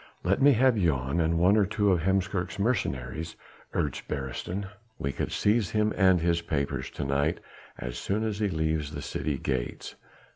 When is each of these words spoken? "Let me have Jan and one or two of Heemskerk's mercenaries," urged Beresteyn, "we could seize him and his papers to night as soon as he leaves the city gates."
"Let 0.23 0.41
me 0.41 0.53
have 0.53 0.77
Jan 0.79 1.19
and 1.19 1.37
one 1.37 1.55
or 1.55 1.65
two 1.67 1.91
of 1.91 2.01
Heemskerk's 2.01 2.57
mercenaries," 2.57 3.35
urged 3.73 4.07
Beresteyn, 4.07 4.65
"we 4.97 5.11
could 5.11 5.31
seize 5.31 5.69
him 5.69 5.93
and 5.95 6.19
his 6.21 6.41
papers 6.41 6.89
to 6.89 7.05
night 7.05 7.39
as 7.77 7.99
soon 7.99 8.23
as 8.23 8.39
he 8.39 8.49
leaves 8.49 8.93
the 8.93 9.03
city 9.03 9.37
gates." 9.37 9.93